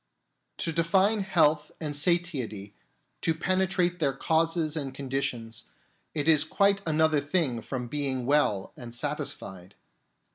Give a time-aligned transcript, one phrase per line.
[0.57, 2.73] To define health and satiety,
[3.21, 5.65] to penetrate their causes and conditions,
[6.15, 9.75] is quite another thing from being well and satisfied.